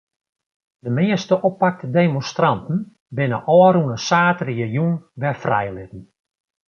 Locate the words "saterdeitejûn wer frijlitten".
4.07-6.01